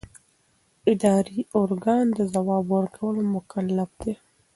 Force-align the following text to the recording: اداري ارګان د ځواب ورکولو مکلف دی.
اداري 0.91 1.39
ارګان 1.61 2.05
د 2.17 2.19
ځواب 2.33 2.65
ورکولو 2.75 3.21
مکلف 3.33 3.89
دی. 4.01 4.13